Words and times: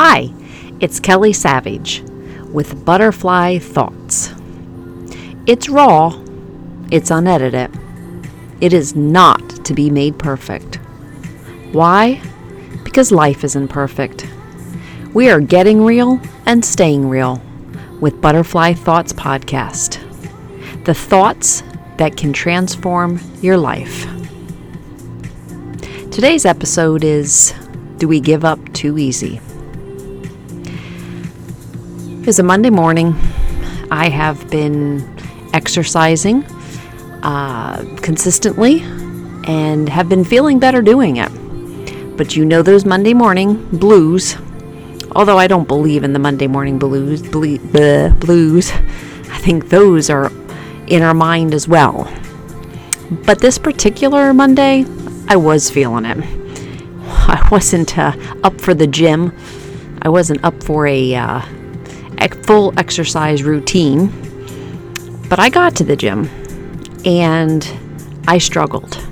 Hi, 0.00 0.32
it's 0.78 1.00
Kelly 1.00 1.32
Savage 1.32 2.04
with 2.52 2.84
Butterfly 2.84 3.58
Thoughts. 3.58 4.32
It's 5.44 5.68
raw, 5.68 6.16
it's 6.92 7.10
unedited, 7.10 7.76
it 8.60 8.72
is 8.72 8.94
not 8.94 9.40
to 9.64 9.74
be 9.74 9.90
made 9.90 10.16
perfect. 10.16 10.76
Why? 11.72 12.22
Because 12.84 13.10
life 13.10 13.42
isn't 13.42 13.66
perfect. 13.66 14.24
We 15.14 15.30
are 15.30 15.40
getting 15.40 15.84
real 15.84 16.20
and 16.46 16.64
staying 16.64 17.08
real 17.08 17.42
with 18.00 18.20
Butterfly 18.20 18.74
Thoughts 18.74 19.12
Podcast. 19.12 19.98
The 20.84 20.94
thoughts 20.94 21.64
that 21.96 22.16
can 22.16 22.32
transform 22.32 23.18
your 23.42 23.56
life. 23.56 24.06
Today's 26.12 26.46
episode 26.46 27.02
is 27.02 27.52
Do 27.96 28.06
We 28.06 28.20
Give 28.20 28.44
Up 28.44 28.72
Too 28.72 28.96
Easy? 28.96 29.40
It's 32.28 32.38
a 32.38 32.42
Monday 32.42 32.68
morning. 32.68 33.14
I 33.90 34.10
have 34.10 34.50
been 34.50 35.16
exercising 35.54 36.44
uh, 37.22 37.82
consistently 38.02 38.82
and 39.44 39.88
have 39.88 40.10
been 40.10 40.26
feeling 40.26 40.58
better 40.58 40.82
doing 40.82 41.16
it. 41.16 41.30
But 42.18 42.36
you 42.36 42.44
know 42.44 42.60
those 42.60 42.84
Monday 42.84 43.14
morning 43.14 43.66
blues. 43.70 44.36
Although 45.16 45.38
I 45.38 45.46
don't 45.46 45.66
believe 45.66 46.04
in 46.04 46.12
the 46.12 46.18
Monday 46.18 46.48
morning 46.48 46.78
blues, 46.78 47.22
ble- 47.22 47.56
bleh, 47.56 48.20
blues, 48.20 48.72
I 48.72 49.38
think 49.38 49.70
those 49.70 50.10
are 50.10 50.30
in 50.86 51.00
our 51.00 51.14
mind 51.14 51.54
as 51.54 51.66
well. 51.66 52.12
But 53.24 53.38
this 53.38 53.56
particular 53.56 54.34
Monday, 54.34 54.84
I 55.28 55.36
was 55.36 55.70
feeling 55.70 56.04
it. 56.04 56.18
I 57.06 57.48
wasn't 57.50 57.96
uh, 57.96 58.14
up 58.44 58.60
for 58.60 58.74
the 58.74 58.86
gym. 58.86 59.32
I 60.02 60.10
wasn't 60.10 60.44
up 60.44 60.62
for 60.62 60.86
a 60.86 61.14
uh, 61.14 61.40
full 62.26 62.78
exercise 62.78 63.42
routine. 63.42 64.08
But 65.28 65.38
I 65.38 65.48
got 65.48 65.76
to 65.76 65.84
the 65.84 65.96
gym 65.96 66.28
and 67.04 67.70
I 68.26 68.38
struggled. 68.38 69.02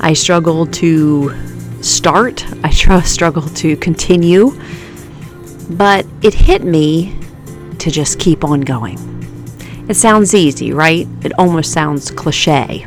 I 0.00 0.12
struggled 0.12 0.72
to 0.74 1.34
start, 1.82 2.44
I 2.64 2.70
struggled 3.04 3.54
to 3.56 3.76
continue, 3.76 4.52
but 5.70 6.06
it 6.22 6.34
hit 6.34 6.64
me 6.64 7.18
to 7.78 7.90
just 7.90 8.18
keep 8.18 8.44
on 8.44 8.60
going. 8.62 8.98
It 9.88 9.94
sounds 9.94 10.34
easy, 10.34 10.72
right? 10.72 11.06
It 11.22 11.32
almost 11.38 11.72
sounds 11.72 12.10
cliche. 12.10 12.86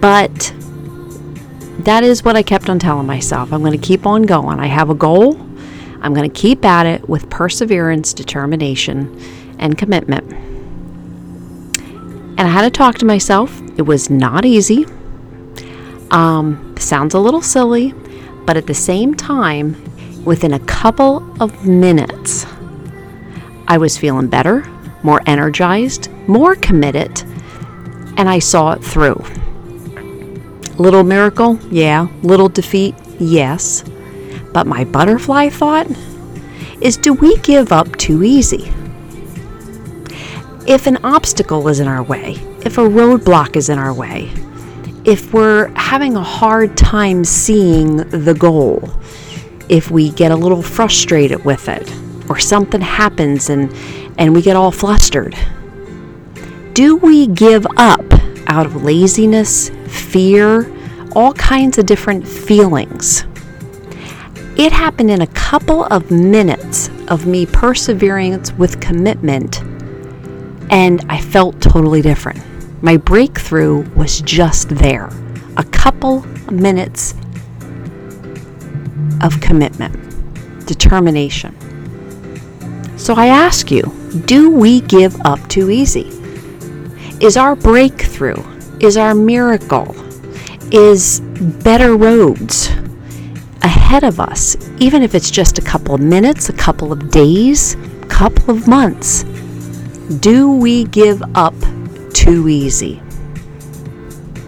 But 0.00 0.54
that 1.80 2.04
is 2.04 2.24
what 2.24 2.36
I 2.36 2.42
kept 2.42 2.70
on 2.70 2.78
telling 2.78 3.06
myself. 3.06 3.52
I'm 3.52 3.60
going 3.60 3.78
to 3.78 3.86
keep 3.86 4.06
on 4.06 4.22
going. 4.22 4.58
I 4.58 4.66
have 4.66 4.90
a 4.90 4.94
goal. 4.94 5.34
I'm 6.02 6.14
going 6.14 6.28
to 6.28 6.40
keep 6.40 6.64
at 6.64 6.86
it 6.86 7.08
with 7.08 7.28
perseverance, 7.30 8.12
determination, 8.12 9.20
and 9.58 9.76
commitment. 9.76 10.32
And 12.38 12.40
I 12.40 12.46
had 12.48 12.62
to 12.62 12.70
talk 12.70 12.96
to 12.98 13.04
myself. 13.04 13.60
It 13.76 13.82
was 13.82 14.08
not 14.08 14.44
easy. 14.44 14.86
Um, 16.10 16.74
sounds 16.78 17.14
a 17.14 17.18
little 17.18 17.42
silly, 17.42 17.92
but 18.46 18.56
at 18.56 18.66
the 18.66 18.74
same 18.74 19.14
time, 19.14 19.76
within 20.24 20.54
a 20.54 20.60
couple 20.60 21.24
of 21.42 21.66
minutes, 21.66 22.46
I 23.68 23.78
was 23.78 23.96
feeling 23.96 24.28
better, 24.28 24.64
more 25.02 25.20
energized, 25.26 26.10
more 26.26 26.54
committed, 26.56 27.22
and 28.16 28.28
I 28.28 28.38
saw 28.38 28.72
it 28.72 28.82
through. 28.82 29.22
Little 30.78 31.04
miracle, 31.04 31.58
yeah. 31.70 32.08
Little 32.22 32.48
defeat, 32.48 32.94
yes. 33.18 33.84
But 34.52 34.66
my 34.66 34.84
butterfly 34.84 35.48
thought 35.48 35.86
is 36.80 36.96
do 36.96 37.12
we 37.12 37.36
give 37.38 37.72
up 37.72 37.96
too 37.96 38.22
easy? 38.22 38.72
If 40.66 40.86
an 40.86 40.98
obstacle 41.04 41.68
is 41.68 41.80
in 41.80 41.88
our 41.88 42.02
way, 42.02 42.34
if 42.64 42.78
a 42.78 42.82
roadblock 42.82 43.56
is 43.56 43.68
in 43.68 43.78
our 43.78 43.92
way, 43.92 44.30
if 45.04 45.32
we're 45.32 45.68
having 45.76 46.16
a 46.16 46.22
hard 46.22 46.76
time 46.76 47.24
seeing 47.24 47.96
the 47.96 48.34
goal, 48.34 48.90
if 49.68 49.90
we 49.90 50.10
get 50.10 50.30
a 50.30 50.36
little 50.36 50.62
frustrated 50.62 51.44
with 51.44 51.68
it, 51.68 51.90
or 52.28 52.38
something 52.38 52.80
happens 52.80 53.50
and, 53.50 53.74
and 54.18 54.34
we 54.34 54.42
get 54.42 54.56
all 54.56 54.70
flustered, 54.70 55.34
do 56.74 56.96
we 56.96 57.26
give 57.26 57.66
up 57.76 58.04
out 58.46 58.66
of 58.66 58.82
laziness, 58.82 59.70
fear, 59.88 60.70
all 61.12 61.32
kinds 61.34 61.78
of 61.78 61.86
different 61.86 62.26
feelings? 62.26 63.24
It 64.60 64.72
happened 64.72 65.10
in 65.10 65.22
a 65.22 65.26
couple 65.28 65.84
of 65.84 66.10
minutes 66.10 66.90
of 67.08 67.26
me 67.26 67.46
perseverance 67.46 68.52
with 68.52 68.78
commitment, 68.78 69.62
and 70.70 71.02
I 71.08 71.18
felt 71.18 71.62
totally 71.62 72.02
different. 72.02 72.42
My 72.82 72.98
breakthrough 72.98 73.88
was 73.94 74.20
just 74.20 74.68
there. 74.68 75.08
A 75.56 75.64
couple 75.64 76.26
minutes 76.52 77.14
of 79.22 79.40
commitment, 79.40 79.96
determination. 80.66 81.56
So 82.98 83.14
I 83.14 83.28
ask 83.28 83.70
you, 83.70 83.80
do 84.26 84.50
we 84.50 84.82
give 84.82 85.18
up 85.22 85.40
too 85.48 85.70
easy? 85.70 86.10
Is 87.18 87.38
our 87.38 87.56
breakthrough, 87.56 88.44
is 88.78 88.98
our 88.98 89.14
miracle, 89.14 89.96
is 90.70 91.20
better 91.64 91.96
roads 91.96 92.68
ahead 93.62 94.04
of 94.04 94.20
us, 94.20 94.56
even 94.78 95.02
if 95.02 95.14
it's 95.14 95.30
just 95.30 95.58
a 95.58 95.62
couple 95.62 95.94
of 95.94 96.00
minutes, 96.00 96.48
a 96.48 96.52
couple 96.52 96.92
of 96.92 97.10
days, 97.10 97.74
a 97.74 98.06
couple 98.06 98.54
of 98.54 98.66
months? 98.66 99.24
Do 100.20 100.52
we 100.52 100.84
give 100.84 101.22
up 101.34 101.54
too 102.12 102.48
easy? 102.48 102.96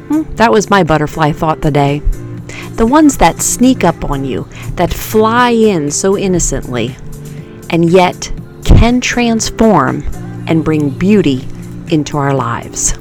Hmm, 0.09 0.23
that 0.35 0.51
was 0.51 0.71
my 0.71 0.83
butterfly 0.83 1.33
thought 1.33 1.61
the 1.61 1.71
day. 1.71 2.01
The 2.75 2.87
ones 2.87 3.19
that 3.19 3.41
sneak 3.41 3.85
up 3.85 4.11
on 4.11 4.25
you, 4.25 4.49
that 4.77 4.93
fly 4.93 5.51
in 5.51 5.91
so 5.91 6.17
innocently, 6.17 6.97
and 7.71 7.89
yet 7.89 8.33
can 8.65 9.01
transform 9.01 10.03
and 10.49 10.65
bring 10.65 10.91
beauty 10.91 11.47
into 11.91 12.17
our 12.17 12.35
lives. 12.35 12.95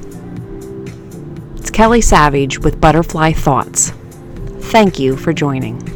It's 1.55 1.71
Kelly 1.71 2.01
Savage 2.01 2.59
with 2.59 2.81
Butterfly 2.81 3.33
Thoughts. 3.33 3.91
Thank 4.71 4.99
you 4.99 5.17
for 5.17 5.33
joining. 5.33 5.90